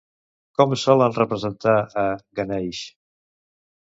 [0.61, 2.09] Com solen representar a
[2.41, 2.81] Ganeix?